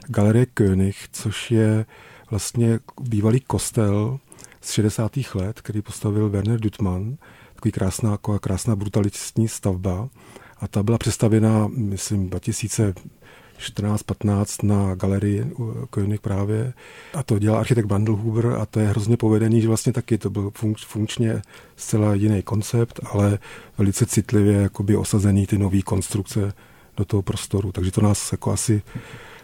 [0.07, 1.85] Galerie König, což je
[2.29, 4.19] vlastně bývalý kostel
[4.61, 5.11] z 60.
[5.35, 7.17] let, který postavil Werner Duttmann,
[7.61, 10.09] takový krásná, jako krásná brutalistní stavba.
[10.57, 15.51] A ta byla přestavěna, myslím, 2014-15 na galerii
[15.89, 16.73] König právě.
[17.13, 20.51] A to dělal architekt Bandelhuber a to je hrozně povedený, že vlastně taky to byl
[20.87, 21.41] funkčně
[21.75, 23.39] zcela jiný koncept, ale
[23.77, 26.53] velice citlivě jakoby osazený ty nové konstrukce
[26.97, 27.71] do toho prostoru.
[27.71, 28.81] Takže to nás jako asi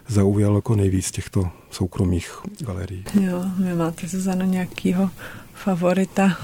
[0.08, 3.04] zaujal jako nejvíc těchto soukromých galerií.
[3.22, 5.10] Jo, vy máte, Zuzana, nějakýho
[5.54, 6.38] favorita?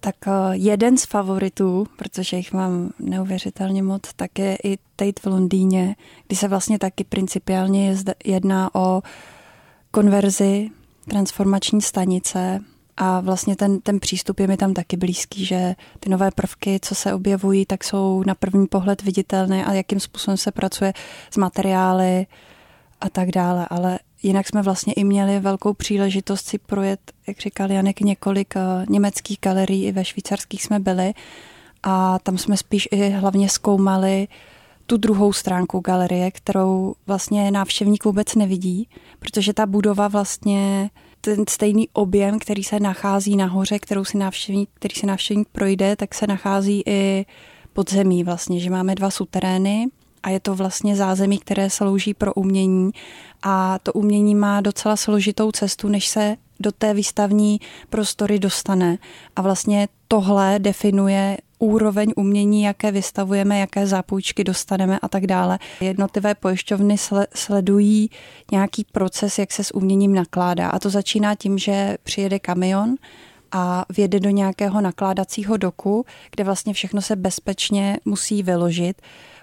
[0.00, 5.26] Tak eh, jeden z favoritů, protože jich mám neuvěřitelně moc, tak je i Tate v
[5.26, 9.02] Londýně, kdy se vlastně taky principiálně jedná o
[9.90, 10.70] konverzi
[11.08, 12.60] transformační stanice
[12.96, 16.94] a vlastně ten, ten přístup je mi tam taky blízký, že ty nové prvky, co
[16.94, 20.92] se objevují, tak jsou na první pohled viditelné a jakým způsobem se pracuje
[21.30, 22.26] s materiály
[23.00, 23.66] a tak dále.
[23.70, 28.60] Ale jinak jsme vlastně i měli velkou příležitost si projet, jak říkal Janek, několik eh,
[28.88, 31.12] německých galerií, i ve švýcarských jsme byli.
[31.82, 34.28] A tam jsme spíš i hlavně zkoumali
[34.86, 41.88] tu druhou stránku galerie, kterou vlastně návštěvník vůbec nevidí, protože ta budova vlastně ten stejný
[41.92, 46.82] objem, který se nachází nahoře, kterou si návštěvník, který si návštěvník projde, tak se nachází
[46.86, 47.26] i
[47.72, 49.86] pod zemí vlastně, že máme dva suterény
[50.22, 52.90] a je to vlastně zázemí, které slouží pro umění
[53.42, 58.98] a to umění má docela složitou cestu, než se do té výstavní prostory dostane.
[59.36, 65.58] A vlastně tohle definuje úroveň umění, jaké vystavujeme, jaké zápůjčky dostaneme a tak dále.
[65.80, 66.96] Jednotlivé pojišťovny
[67.34, 68.10] sledují
[68.52, 70.68] nějaký proces, jak se s uměním nakládá.
[70.68, 72.94] A to začíná tím, že přijede kamion,
[73.52, 79.02] a vjede do nějakého nakládacího doku, kde vlastně všechno se bezpečně musí vyložit.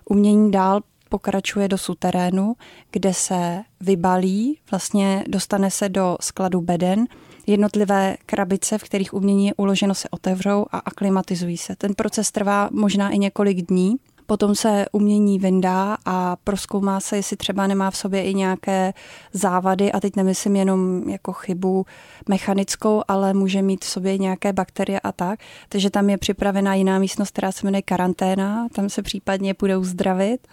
[0.10, 2.56] Umění dál pokračuje do suterénu,
[2.92, 7.08] kde se vybalí, vlastně dostane se do skladu beden,
[7.48, 11.76] jednotlivé krabice, v kterých umění je uloženo, se otevřou a aklimatizují se.
[11.76, 13.96] Ten proces trvá možná i několik dní.
[14.28, 18.94] Potom se umění vyndá a proskoumá se, jestli třeba nemá v sobě i nějaké
[19.34, 21.86] závady, a teď nemyslím jenom jako chybu
[22.30, 25.40] mechanickou, ale může mít v sobě nějaké bakterie a tak.
[25.70, 30.48] Takže tam je připravená jiná místnost, která se jmenuje karanténa, tam se případně půjde uzdravit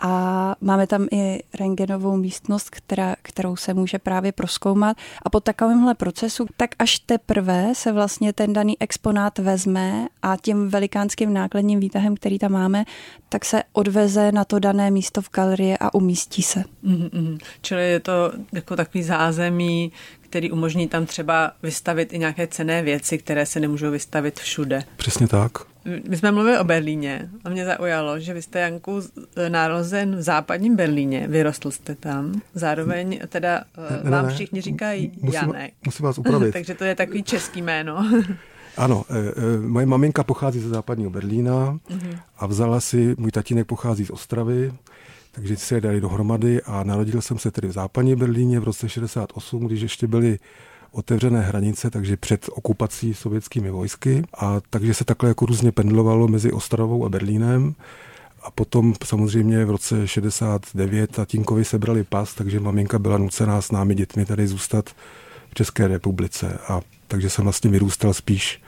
[0.00, 4.96] a máme tam i rengenovou místnost, která, kterou se může právě proskoumat.
[5.22, 10.68] A po takovémhle procesu, tak až teprve se vlastně ten daný exponát vezme a tím
[10.68, 12.84] velikánským nákladním výtahem, který tam máme,
[13.28, 16.64] tak se odveze na to dané místo v galerii a umístí se.
[16.84, 17.38] Mm-hmm.
[17.60, 19.92] Čili je to jako takový zázemí,
[20.34, 24.84] který umožní tam třeba vystavit i nějaké cené věci, které se nemůžou vystavit všude.
[24.96, 25.52] Přesně tak.
[26.08, 29.00] My jsme mluvili o Berlíně a mě zaujalo, že vy jste, Janku,
[29.48, 32.40] narozen v západním Berlíně, vyrostl jste tam.
[32.54, 35.74] Zároveň teda ne, ne, vám všichni říkají musím, Janek.
[35.86, 36.52] Musím vás upravit.
[36.52, 38.10] Takže to je takový český jméno.
[38.76, 42.18] Ano, e, e, moje maminka pochází ze západního Berlína mm-hmm.
[42.38, 44.72] a vzala si, můj tatínek pochází z Ostravy,
[45.34, 48.88] takže se je dali dohromady a narodil jsem se tedy v západní Berlíně v roce
[48.88, 50.38] 68, když ještě byly
[50.92, 54.22] otevřené hranice, takže před okupací sovětskými vojsky.
[54.38, 57.74] A takže se takhle jako různě pendlovalo mezi Ostravou a Berlínem.
[58.42, 63.94] A potom samozřejmě v roce 69 tatínkovi sebrali pas, takže maminka byla nucená s námi
[63.94, 64.90] dětmi tady zůstat
[65.50, 66.58] v České republice.
[66.68, 68.62] A takže jsem vlastně vyrůstal spíš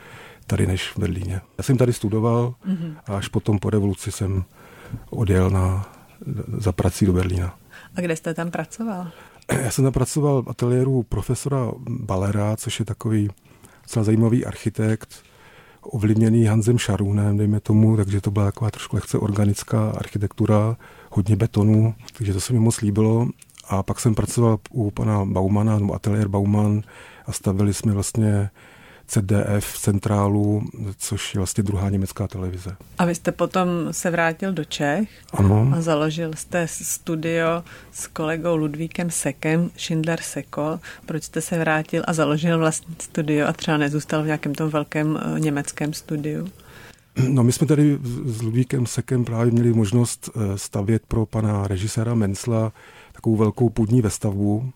[0.47, 1.41] tady než v Berlíně.
[1.57, 2.55] Já jsem tady studoval
[3.05, 4.43] a až potom po revoluci jsem
[5.09, 5.96] odjel na,
[6.57, 7.55] za prací do Berlína.
[7.95, 9.07] A kde jste tam pracoval?
[9.63, 13.29] Já jsem tam pracoval v ateliéru profesora Balera, což je takový
[13.83, 15.23] docela zajímavý architekt,
[15.81, 20.77] ovlivněný Hanzem Šarunem, dejme tomu, takže to byla taková trošku lehce organická architektura,
[21.11, 23.27] hodně betonu, takže to se mi moc líbilo.
[23.69, 26.81] A pak jsem pracoval u pana Baumana, nebo ateliér Bauman
[27.25, 28.49] a stavili jsme vlastně
[29.07, 30.63] CDF centrálu,
[30.97, 32.75] což je vlastně druhá německá televize.
[32.97, 35.71] A vy jste potom se vrátil do Čech ano.
[35.75, 40.79] a založil jste studio s kolegou Ludvíkem Sekem, Schindler Seko.
[41.05, 45.19] Proč jste se vrátil a založil vlastní studio a třeba nezůstal v nějakém tom velkém
[45.35, 46.47] eh, německém studiu?
[47.27, 52.15] No my jsme tady s Ludvíkem Sekem právě měli možnost eh, stavět pro pana režiséra
[52.15, 52.73] Mencla
[53.11, 54.71] takovou velkou půdní vestavbu,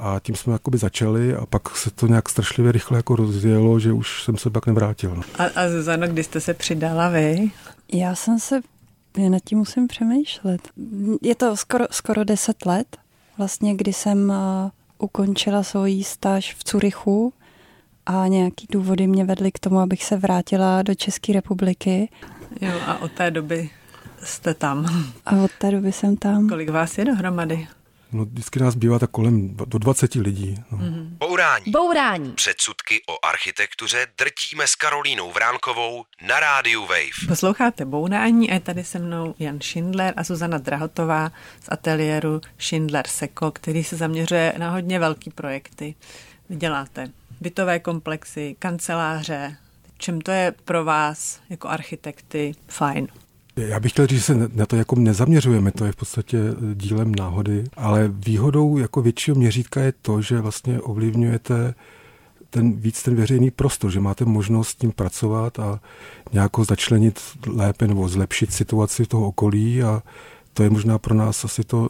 [0.00, 3.92] a tím jsme jakoby začali a pak se to nějak strašlivě rychle jako rozjelo, že
[3.92, 5.14] už jsem se pak nevrátil.
[5.16, 5.22] No.
[5.38, 7.50] A, a Zuzano, kdy jste se přidala vy?
[7.92, 8.60] Já jsem se,
[9.18, 10.68] já nad tím musím přemýšlet.
[11.22, 12.96] Je to skoro, skoro deset let,
[13.38, 17.32] vlastně, kdy jsem uh, ukončila svoji stáž v Curychu
[18.06, 22.08] a nějaký důvody mě vedly k tomu, abych se vrátila do České republiky.
[22.60, 23.70] Jo, a od té doby
[24.22, 25.04] jste tam.
[25.26, 26.48] A od té doby jsem tam.
[26.48, 27.68] Kolik vás je dohromady?
[28.12, 30.56] No, vždycky nás bývá tak kolem do 20 lidí.
[30.70, 30.78] No.
[30.78, 31.06] Mm-hmm.
[31.18, 31.64] Bourání.
[31.70, 32.32] Bourání.
[32.32, 37.28] Předsudky o architektuře drtíme s Karolínou Vránkovou na rádiu Wave.
[37.28, 41.32] Posloucháte Bourání a je tady se mnou Jan Schindler a Zuzana Drahotová
[41.64, 45.94] z ateliéru Schindler Seko, který se zaměřuje na hodně velký projekty.
[46.48, 49.56] Vy děláte bytové komplexy, kanceláře.
[49.98, 53.08] Čem to je pro vás jako architekty fajn?
[53.68, 56.74] Já bych chtěl říct, že se na to jako nezaměřujeme, to je v podstatě eh,
[56.74, 61.74] dílem náhody, ale výhodou jako většího měřítka je to, že vlastně ovlivňujete
[62.50, 65.80] ten víc ten veřejný prostor, že máte možnost s tím pracovat a
[66.32, 70.02] nějak začlenit lépe nebo zlepšit situaci toho okolí a
[70.52, 71.88] to je možná pro nás asi to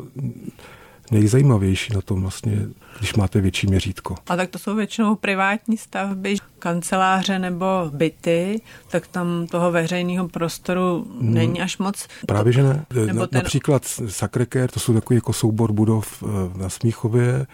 [1.11, 2.59] nejzajímavější na tom vlastně,
[2.99, 4.14] když máte větší měřítko.
[4.29, 11.07] A tak to jsou většinou privátní stavby, kanceláře nebo byty, tak tam toho veřejného prostoru
[11.20, 11.35] hmm.
[11.35, 12.09] není až moc.
[12.27, 12.87] Právě, že ne.
[13.07, 13.38] Nebo ten...
[13.38, 17.46] Například Sakreker, to jsou takový jako soubor budov eh, na Smíchově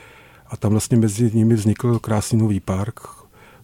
[0.47, 3.01] a tam vlastně mezi nimi vznikl krásný nový park,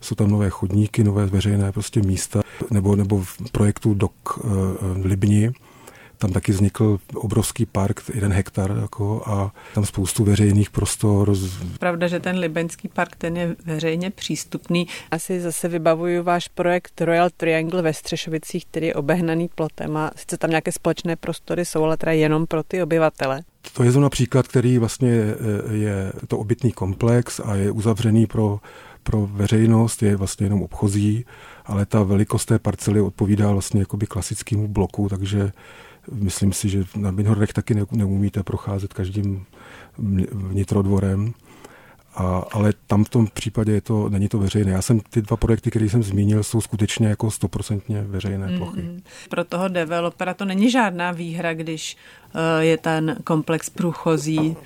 [0.01, 4.49] jsou tam nové chodníky, nové veřejné prostě místa, nebo, nebo v projektu DOK eh,
[4.81, 5.53] v Libni,
[6.23, 11.35] tam taky vznikl obrovský park, jeden hektar, jako, a tam spoustu veřejných prostor.
[11.79, 14.87] Pravda, že ten Libeňský park, ten je veřejně přístupný.
[15.11, 20.39] Asi zase vybavuju váš projekt Royal Triangle ve Střešovicích, který je obehnaný plotem a sice
[20.39, 23.43] tam nějaké společné prostory jsou, ale teda jenom pro ty obyvatele.
[23.73, 25.35] To je zrovna příklad, který vlastně je,
[25.71, 28.61] je to obytný komplex a je uzavřený pro,
[29.03, 31.25] pro veřejnost, je vlastně jenom obchozí,
[31.67, 35.53] ale ta velikost té parcely odpovídá vlastně jakoby klasickému bloku, takže
[36.11, 39.45] Myslím si, že na Binhordech taky neumíte procházet každým
[40.33, 41.35] vnitrodvorem.
[42.15, 44.73] A, ale tam v tom případě je to, není to veřejné.
[44.73, 48.59] Já jsem ty dva projekty, které jsem zmínil, jsou skutečně jako stoprocentně veřejné mm-hmm.
[48.59, 48.85] plochy.
[49.29, 51.97] Pro toho developera to není žádná výhra, když
[52.35, 54.57] uh, je ten komplex průchozí.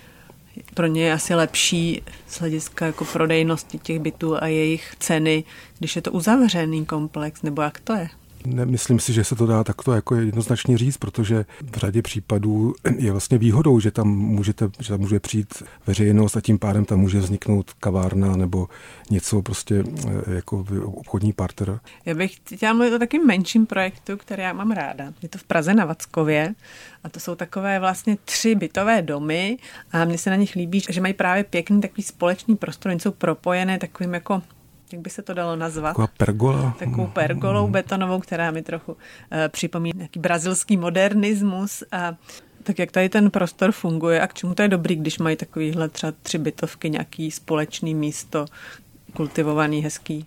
[0.74, 5.44] Pro ně je asi lepší z hlediska jako prodejnosti těch bytů a jejich ceny,
[5.78, 8.08] když je to uzavřený komplex, nebo jak to je?
[8.46, 13.12] Nemyslím si, že se to dá takto jako jednoznačně říct, protože v řadě případů je
[13.12, 17.18] vlastně výhodou, že tam, můžete, že tam může přijít veřejnost a tím pádem tam může
[17.18, 18.68] vzniknout kavárna nebo
[19.10, 21.80] něco prostě eh, jako obchodní partner.
[22.04, 25.12] Já bych chtěla mluvit o takovým menším projektu, který já mám ráda.
[25.22, 26.54] Je to v Praze na Vackově
[27.04, 29.58] a to jsou takové vlastně tři bytové domy
[29.92, 33.10] a mně se na nich líbí, že mají právě pěkný takový společný prostor, oni jsou
[33.10, 34.42] propojené takovým jako
[34.92, 35.90] jak by se to dalo nazvat?
[35.90, 36.76] Taková pergola.
[36.78, 38.98] Takovou pergolou betonovou, která mi trochu uh,
[39.48, 42.14] připomíná nějaký brazilský modernismus a
[42.62, 45.88] tak jak tady ten prostor funguje a k čemu to je dobrý, když mají takovýhle
[45.88, 48.46] třeba tři bytovky, nějaký společný místo,
[49.12, 50.26] kultivovaný, hezký?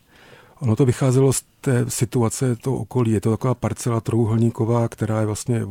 [0.60, 3.12] Ono to vycházelo z té situace to okolí.
[3.12, 5.62] Je to taková parcela trouhelníková, která je vlastně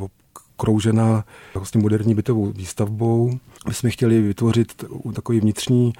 [0.56, 1.24] kroužená
[1.54, 3.38] vlastně moderní bytovou výstavbou.
[3.68, 5.92] My jsme chtěli vytvořit takový vnitřní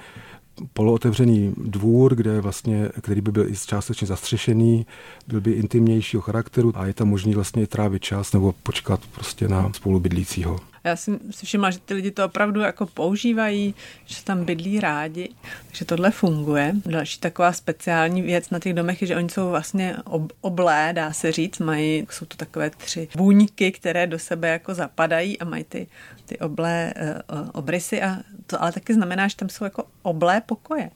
[0.73, 4.85] polootevřený dvůr, kde vlastně, který by byl i částečně zastřešený,
[5.27, 9.71] byl by intimnějšího charakteru a je tam možný vlastně trávit čas nebo počkat prostě na
[9.73, 10.68] spolubydlícího.
[10.83, 15.29] Já jsem si všimla, že ty lidi to opravdu jako používají, že tam bydlí rádi,
[15.67, 16.75] takže tohle funguje.
[16.85, 21.13] Další taková speciální věc na těch domech je, že oni jsou vlastně ob- oblé, dá
[21.13, 25.63] se říct, mají, jsou to takové tři buňky, které do sebe jako zapadají a mají
[25.63, 25.87] ty,
[26.25, 26.93] ty oblé
[27.31, 30.89] uh, obrysy a to ale taky znamená, že tam jsou jako oblé pokoje.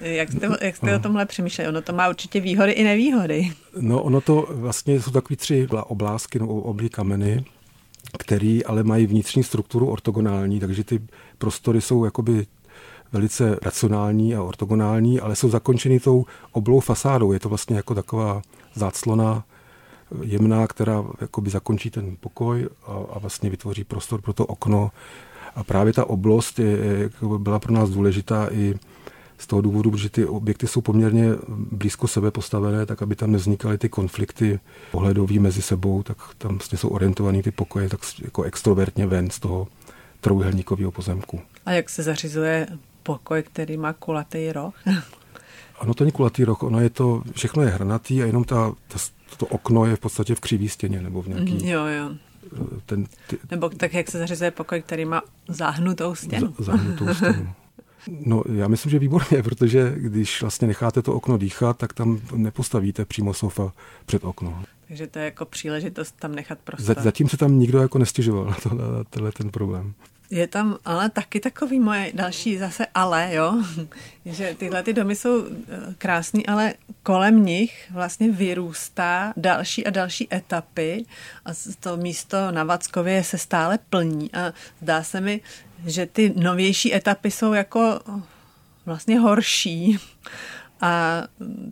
[0.00, 1.68] jak jste, jak jste o tomhle přemýšleli?
[1.68, 3.50] Ono to má určitě výhody i nevýhody.
[3.80, 7.44] No ono to vlastně jsou takový tři oblásky nebo oblí kameny,
[8.16, 11.02] který ale mají vnitřní strukturu ortogonální, takže ty
[11.38, 12.46] prostory jsou jakoby
[13.12, 17.32] velice racionální a ortogonální, ale jsou zakončeny tou oblou fasádou.
[17.32, 18.42] Je to vlastně jako taková
[18.74, 19.44] záclona
[20.22, 24.90] jemná, která jakoby zakončí ten pokoj a, a vlastně vytvoří prostor pro to okno.
[25.54, 28.74] A právě ta oblost je, je, byla pro nás důležitá i
[29.38, 33.78] z toho důvodu, že ty objekty jsou poměrně blízko sebe postavené, tak aby tam nevznikaly
[33.78, 39.06] ty konflikty pohledový mezi sebou, tak tam vlastně jsou orientovaný ty pokoje tak jako extrovertně
[39.06, 39.68] ven z toho
[40.20, 41.40] trojuhelníkového pozemku.
[41.66, 42.66] A jak se zařizuje
[43.02, 44.74] pokoj, který má kulatý roh?
[45.80, 48.98] ano, to není kulatý roh, ono je to, všechno je hrnatý a jenom ta, ta,
[49.36, 51.68] to okno je v podstatě v křivý stěně nebo v nějaký...
[51.68, 52.10] Jo, jo.
[52.86, 56.54] Ten, ty, nebo tak, jak se zařizuje pokoj, který má zahnutou stěnu.
[56.58, 57.52] Z, zahnutou stěnu.
[58.08, 63.04] No, já myslím, že výborně, protože když vlastně necháte to okno dýchat, tak tam nepostavíte
[63.04, 63.72] přímo sofa
[64.06, 64.62] před okno.
[64.88, 67.02] Takže to je jako příležitost tam nechat prostor.
[67.02, 69.94] Zatím se tam nikdo jako nestěžoval na, to, na tenhle ten problém.
[70.30, 73.62] Je tam ale taky takový moje další zase ale, jo,
[74.26, 80.34] že tyhle ty domy jsou eh, krásný, ale kolem nich vlastně vyrůstá další a další
[80.34, 81.04] etapy
[81.44, 85.40] a to místo na Vackově se stále plní a zdá se mi,
[85.86, 88.00] že ty novější etapy jsou jako
[88.86, 89.98] vlastně horší
[90.80, 91.22] a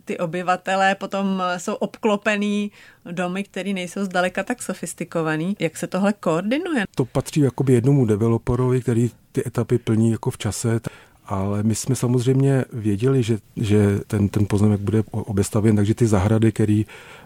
[0.05, 2.71] ty obyvatelé potom jsou obklopený
[3.11, 5.55] domy, které nejsou zdaleka tak sofistikovaný.
[5.59, 6.85] Jak se tohle koordinuje?
[6.95, 10.79] To patří jakoby jednomu developerovi, který ty etapy plní jako v čase.
[11.25, 16.51] Ale my jsme samozřejmě věděli, že, že ten, ten pozemek bude obestavěn, takže ty zahrady,
[16.51, 16.81] které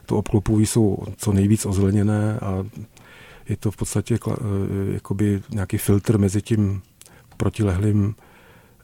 [0.06, 2.66] to obklopují, jsou co nejvíc ozeleněné a
[3.50, 4.34] je to v podstatě eh,
[4.94, 6.82] jakoby nějaký filtr mezi tím
[7.38, 8.16] protilehlým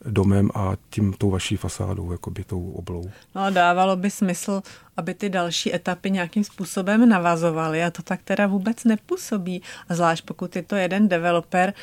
[0.06, 3.10] domem a tím tou vaší fasádou, jakoby tou oblou.
[3.36, 4.62] No a dávalo by smysl,
[4.98, 9.62] aby ty další etapy nějakým způsobem navazovaly a to tak teda vůbec nepůsobí.
[9.90, 11.74] A zvlášť pokud je to jeden developer,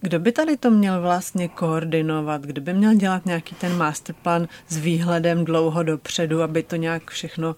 [0.00, 4.76] kdo by tady to měl vlastně koordinovat, kdo by měl dělat nějaký ten masterplan s
[4.76, 7.56] výhledem dlouho dopředu, aby to nějak všechno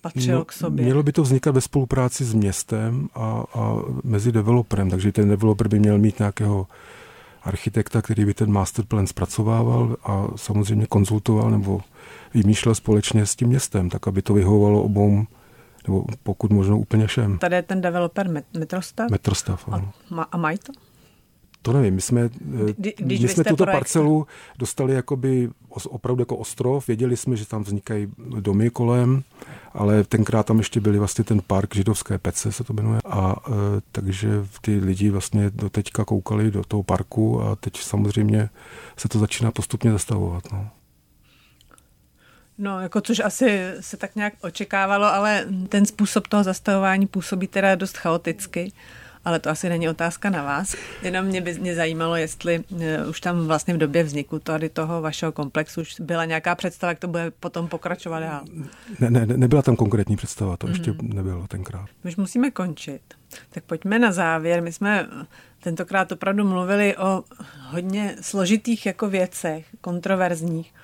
[0.00, 0.84] patřilo no, k sobě.
[0.84, 5.68] Mělo by to vznikat ve spolupráci s městem a, a mezi developerem, takže ten developer
[5.68, 6.66] by měl mít nějakého
[7.44, 11.80] architekta, který by ten masterplan zpracovával a samozřejmě konzultoval nebo
[12.34, 15.24] vymýšlel společně s tím městem, tak aby to vyhovovalo obou
[15.86, 17.38] nebo pokud možno úplně všem.
[17.38, 19.10] Tady je ten developer Metrostav?
[19.10, 19.92] Metrostav, ano.
[20.18, 20.72] A, a mají to?
[21.64, 22.28] To nevím, my jsme,
[22.76, 23.78] Kdy, my jsme tuto projekt...
[23.78, 24.26] parcelu
[24.58, 25.50] dostali jakoby
[25.88, 28.08] opravdu jako ostrov, věděli jsme, že tam vznikají
[28.40, 29.22] domy kolem,
[29.72, 33.50] ale tenkrát tam ještě byly vlastně ten park židovské pece se to jmenuje a e,
[33.92, 34.28] takže
[34.60, 38.48] ty lidi vlastně do teďka koukali do toho parku a teď samozřejmě
[38.96, 40.52] se to začíná postupně zastavovat.
[40.52, 40.68] No.
[42.58, 47.74] No, jako což asi se tak nějak očekávalo, ale ten způsob toho zastavování působí teda
[47.74, 48.72] dost chaoticky
[49.24, 50.74] ale to asi není otázka na vás.
[51.02, 55.02] Jenom mě by mě zajímalo, jestli eh, už tam vlastně v době vzniku tady toho
[55.02, 58.40] vašeho komplexu už byla nějaká představa, jak to bude potom pokračovat dál.
[59.00, 60.70] Ne, ne, nebyla tam konkrétní představa, to mm-hmm.
[60.70, 61.12] ještě mhm.
[61.12, 61.86] nebylo tenkrát.
[62.04, 63.02] My už musíme končit.
[63.50, 64.62] Tak pojďme na závěr.
[64.62, 65.06] My jsme
[65.60, 67.24] tentokrát opravdu mluvili o
[67.70, 70.74] hodně složitých jako věcech, kontroverzních,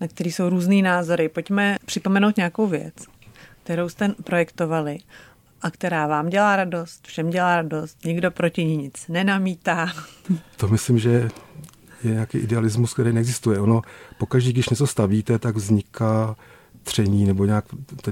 [0.00, 1.28] na které jsou různý názory.
[1.28, 2.94] Pojďme připomenout nějakou věc,
[3.64, 4.98] kterou jste projektovali
[5.62, 9.88] a která vám dělá radost, všem dělá radost, nikdo proti ní nic nenamítá.
[10.56, 11.30] To myslím, že
[12.04, 13.60] je nějaký idealismus, který neexistuje.
[13.60, 13.82] Ono,
[14.18, 16.36] pokaždé, když něco stavíte, tak vzniká
[16.82, 17.64] tření, nebo nějak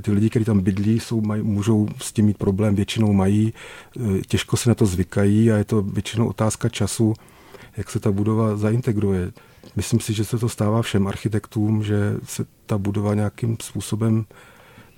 [0.02, 3.52] ty lidi, kteří tam bydlí, jsou, maj, můžou s tím mít problém, většinou mají,
[4.18, 7.14] e, těžko se na to zvykají a je to většinou otázka času,
[7.76, 9.32] jak se ta budova zaintegruje.
[9.76, 14.24] Myslím si, že se to stává všem architektům, že se ta budova nějakým způsobem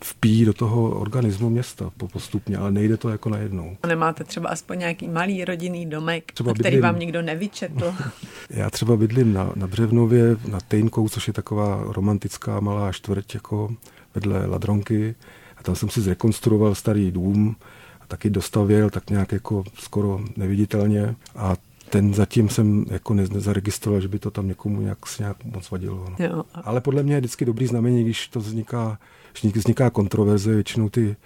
[0.05, 3.77] vpíjí do toho organismu města postupně, ale nejde to jako najednou.
[3.87, 7.95] Nemáte třeba aspoň nějaký malý rodinný domek, třeba který bydlím, vám nikdo nevyčetl?
[8.51, 13.75] Já třeba bydlím na, na Břevnově, na Tejnkou, což je taková romantická malá čtvrť jako
[14.15, 15.15] vedle Ladronky.
[15.57, 17.57] A tam jsem si zrekonstruoval starý dům
[18.01, 21.15] a taky dostavěl tak nějak jako skoro neviditelně.
[21.37, 21.57] A
[21.91, 26.07] ten zatím jsem jako nezaregistroval, že by to tam někomu nějak, nějak moc vadilo.
[26.19, 26.27] No.
[26.27, 26.45] Jo.
[26.55, 28.99] Ale podle mě je vždycky dobrý znamení, když to vzniká
[29.43, 31.17] když vzniká kontroverze, většinou ty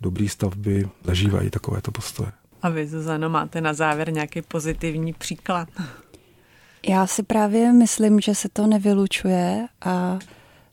[0.00, 2.32] dobré stavby zažívají takovéto postoje.
[2.62, 5.68] A vy, Zuzano, máte na závěr nějaký pozitivní příklad?
[6.88, 10.18] Já si právě myslím, že se to nevylučuje a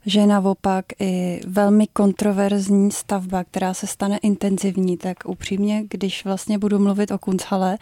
[0.05, 6.79] že naopak i velmi kontroverzní stavba, která se stane intenzivní, tak upřímně, když vlastně budu
[6.79, 7.77] mluvit o Kunchale,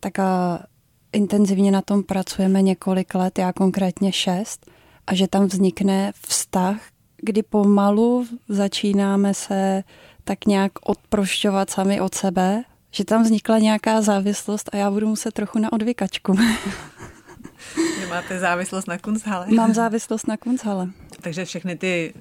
[0.00, 0.62] tak a
[1.12, 4.70] intenzivně na tom pracujeme několik let, já konkrétně šest,
[5.06, 6.80] a že tam vznikne vztah,
[7.16, 9.84] kdy pomalu začínáme se
[10.24, 15.34] tak nějak odprošťovat sami od sebe, že tam vznikla nějaká závislost a já budu muset
[15.34, 16.38] trochu na odvykačku.
[18.08, 19.46] Máte závislost na Kunzhale.
[19.50, 20.88] Mám závislost na Kunzhale.
[21.20, 22.14] Takže všechny ty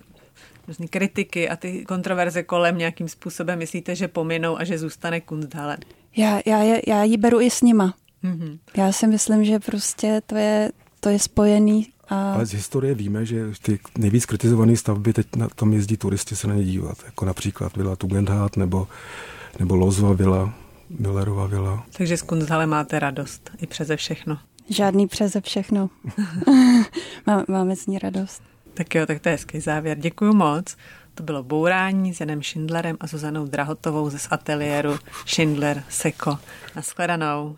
[0.68, 5.78] různé kritiky a ty kontroverze kolem nějakým způsobem myslíte, že pominou a že zůstane Kunsthalle?
[6.18, 7.94] Já, já, já ji beru i s nima.
[8.24, 8.60] Mm-hmm.
[8.78, 12.34] Já si myslím, že prostě to je, to je spojený a...
[12.34, 16.48] Ale z historie víme, že ty nejvíc kritizované stavby, teď na, tam jezdí turisti se
[16.48, 18.88] na ně dívat, jako například Vila Tugendhat nebo,
[19.60, 20.54] nebo Lozva Vila,
[21.00, 21.86] Millerova Vila.
[21.98, 24.38] Takže z Kunzhale máte radost i přeze všechno.
[24.70, 25.90] Žádný přeze všechno.
[27.48, 28.44] Máme s ní radost.
[28.74, 29.98] Tak jo, tak to je hezký závěr.
[29.98, 30.78] Děkuji moc.
[31.16, 36.38] To bylo Bourání s Janem Schindlerem a Zuzanou Drahotovou ze ateliéru Schindler Seko.
[36.76, 37.58] Naschledanou.